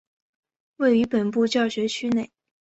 [0.77, 2.31] 位于本部教学区内。